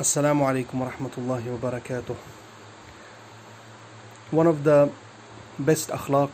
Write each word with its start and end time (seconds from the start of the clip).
Assalamu 0.00 0.46
alaikum 0.48 0.80
wa 0.80 0.90
rahmatullahi 0.90 1.44
wa 1.44 1.70
barakatuh. 1.70 2.16
One 4.30 4.46
of 4.46 4.64
the 4.64 4.90
best 5.58 5.90
akhlaq 5.90 6.30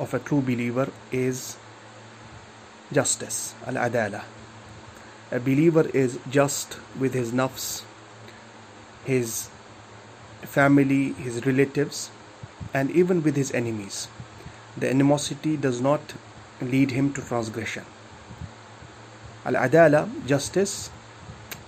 of 0.00 0.12
a 0.12 0.18
true 0.18 0.40
believer 0.40 0.90
is 1.12 1.56
justice, 2.90 3.54
al 3.64 3.74
adala. 3.74 4.24
A 5.30 5.38
believer 5.38 5.88
is 5.94 6.18
just 6.28 6.78
with 6.98 7.14
his 7.14 7.30
nafs, 7.30 7.84
his 9.04 9.50
family, 10.42 11.12
his 11.12 11.46
relatives, 11.46 12.10
and 12.74 12.90
even 12.90 13.22
with 13.22 13.36
his 13.36 13.52
enemies. 13.52 14.08
The 14.76 14.90
animosity 14.90 15.56
does 15.56 15.80
not 15.80 16.14
lead 16.60 16.90
him 16.90 17.12
to 17.12 17.22
transgression. 17.22 17.84
Al 19.44 19.54
adala, 19.54 20.10
justice, 20.26 20.90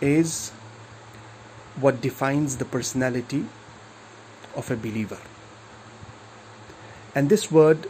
is 0.01 0.51
what 1.81 2.01
defines 2.01 2.57
the 2.57 2.65
personality 2.65 3.45
of 4.57 4.71
a 4.71 4.77
believer. 4.77 5.19
And 7.15 7.29
this 7.29 7.51
word 7.51 7.89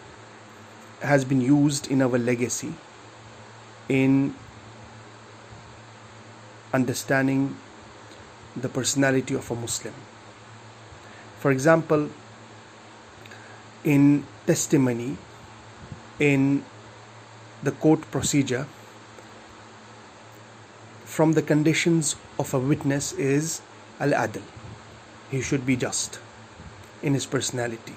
has 1.00 1.24
been 1.24 1.40
used 1.40 1.90
in 1.90 2.02
our 2.02 2.18
legacy 2.18 2.74
in 3.88 4.34
understanding 6.72 7.56
the 8.56 8.68
personality 8.68 9.34
of 9.34 9.50
a 9.50 9.54
Muslim. 9.54 9.94
For 11.38 11.50
example, 11.50 12.10
in 13.84 14.26
testimony, 14.46 15.16
in 16.18 16.64
the 17.62 17.72
court 17.72 18.00
procedure, 18.10 18.66
from 21.04 21.32
the 21.32 21.42
conditions 21.42 22.16
of 22.38 22.52
a 22.54 22.58
witness 22.58 23.12
is 23.12 23.60
al 24.00 24.10
adl. 24.10 24.42
He 25.30 25.42
should 25.42 25.66
be 25.66 25.76
just 25.76 26.18
in 27.02 27.14
his 27.14 27.26
personality 27.26 27.94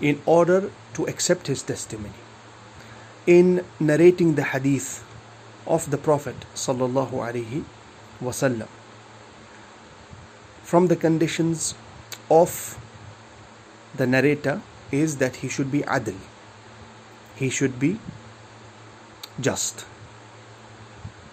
in 0.00 0.20
order 0.26 0.70
to 0.94 1.06
accept 1.06 1.46
his 1.46 1.62
testimony. 1.62 2.12
In 3.26 3.64
narrating 3.80 4.34
the 4.34 4.44
hadith 4.44 5.04
of 5.66 5.90
the 5.90 5.98
Prophet 5.98 6.36
wasallam, 6.54 8.68
from 10.62 10.86
the 10.88 10.96
conditions 10.96 11.74
of 12.30 12.78
the 13.94 14.06
narrator 14.06 14.60
is 14.92 15.16
that 15.18 15.36
he 15.36 15.48
should 15.48 15.72
be 15.72 15.80
adl. 15.82 16.16
He 17.36 17.50
should 17.50 17.78
be 17.78 17.98
just. 19.40 19.84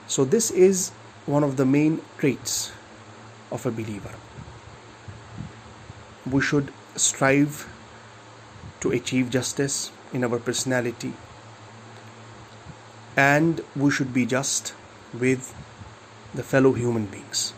So 0.07 0.25
this 0.25 0.51
is 0.51 0.89
one 1.25 1.43
of 1.43 1.57
the 1.57 1.65
main 1.65 2.01
traits 2.17 2.71
of 3.53 3.65
a 3.65 3.71
believer. 3.71 4.15
We 6.29 6.41
should 6.41 6.73
strive 6.95 7.67
to 8.81 8.91
achieve 8.91 9.29
justice 9.29 9.91
in 10.11 10.23
our 10.25 10.39
personality 10.39 11.13
and 13.15 13.61
we 13.75 13.91
should 13.91 14.13
be 14.13 14.25
just 14.25 14.73
with 15.13 15.53
the 16.33 16.43
fellow 16.43 16.73
human 16.73 17.05
beings. 17.05 17.53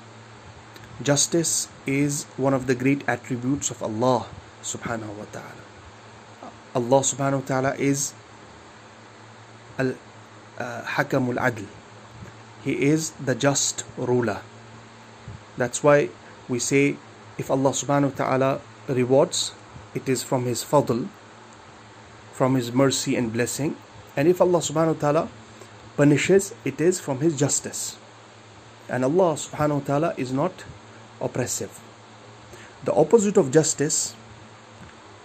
Justice 1.01 1.67
is 1.85 2.25
one 2.37 2.53
of 2.53 2.67
the 2.67 2.75
great 2.75 3.03
attributes 3.07 3.71
of 3.71 3.81
Allah 3.81 4.27
subhanahu 4.63 5.15
wa 5.15 5.25
ta'ala. 5.31 5.63
Allah 6.75 7.01
subhanahu 7.03 7.41
wa 7.43 7.47
ta'ala 7.47 7.71
is 7.75 8.13
al 9.79 9.95
uh, 10.59 10.83
hakamul 10.99 11.39
adl. 11.39 11.67
He 12.63 12.91
is 12.91 13.11
the 13.19 13.35
just 13.35 13.85
ruler. 13.97 14.41
That's 15.57 15.83
why 15.83 16.09
we 16.47 16.59
say 16.59 16.97
if 17.37 17.51
Allah 17.51 17.71
subhanahu 17.71 18.11
wa 18.11 18.17
ta'ala 18.17 18.61
rewards, 18.87 19.53
it 19.93 20.07
is 20.07 20.23
from 20.23 20.45
His 20.45 20.63
fadl, 20.63 21.07
from 22.33 22.55
His 22.55 22.71
mercy 22.71 23.15
and 23.15 23.31
blessing. 23.31 23.75
And 24.15 24.27
if 24.27 24.41
Allah 24.41 24.59
subhanahu 24.59 24.95
wa 24.95 25.01
ta'ala 25.01 25.29
punishes, 25.97 26.53
it 26.63 26.79
is 26.79 26.99
from 26.99 27.19
His 27.19 27.37
justice. 27.37 27.97
And 28.87 29.03
Allah 29.03 29.33
subhanahu 29.35 29.81
wa 29.81 29.85
ta'ala 29.85 30.13
is 30.17 30.31
not 30.31 30.63
oppressive. 31.19 31.79
The 32.83 32.93
opposite 32.93 33.37
of 33.37 33.51
justice 33.51 34.15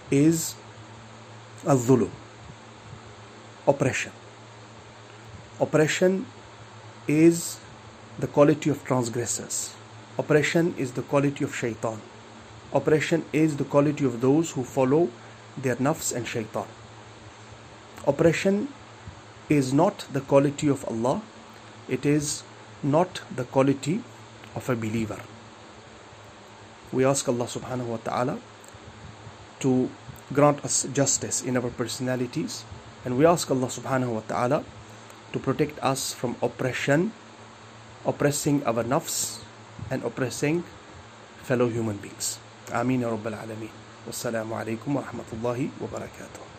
is 0.09 0.55
al 1.67 1.79
oppression. 3.67 4.11
Oppression 5.59 6.25
is 7.07 7.59
the 8.17 8.27
quality 8.27 8.69
of 8.69 8.83
transgressors. 8.83 9.75
Oppression 10.17 10.75
is 10.77 10.91
the 10.91 11.01
quality 11.01 11.43
of 11.43 11.55
shaitan. 11.55 12.01
Oppression 12.73 13.23
is 13.31 13.57
the 13.57 13.63
quality 13.63 14.05
of 14.05 14.19
those 14.21 14.51
who 14.51 14.63
follow 14.63 15.09
their 15.57 15.75
nafs 15.77 16.15
and 16.15 16.27
shaitan. 16.27 16.65
Oppression 18.05 18.67
is 19.49 19.73
not 19.73 20.05
the 20.11 20.21
quality 20.21 20.67
of 20.67 20.83
Allah, 20.87 21.21
it 21.87 22.05
is 22.05 22.43
not 22.83 23.21
the 23.35 23.43
quality 23.43 24.01
of 24.55 24.69
a 24.69 24.75
believer. 24.75 25.19
We 26.91 27.05
ask 27.05 27.27
Allah 27.27 27.45
subhanahu 27.45 27.85
wa 27.85 27.97
ta'ala 27.97 28.39
to 29.59 29.89
grant 30.33 30.63
us 30.63 30.87
justice 30.93 31.41
in 31.41 31.55
our 31.55 31.69
personalities 31.69 32.63
and 33.05 33.17
we 33.17 33.25
ask 33.25 33.51
Allah 33.51 33.67
subhanahu 33.67 34.15
wa 34.15 34.23
ta'ala 34.27 34.63
to 35.31 35.39
protect 35.39 35.79
us 35.79 36.13
from 36.13 36.35
oppression, 36.41 37.11
oppressing 38.05 38.63
our 38.65 38.83
nafs 38.83 39.40
and 39.91 40.03
oppressing 40.07 40.63
fellow 41.43 41.67
human 41.67 41.97
beings. 41.99 42.39
Ameen 42.71 43.01
ya 43.03 43.11
Rabbal 43.11 43.35
Alameen. 43.35 43.75
Wassalamu 44.07 44.55
alaikum 44.55 44.95
wa 44.95 45.03
rahmatullahi 45.03 45.69
wa 45.79 45.87
barakatuh. 45.91 46.50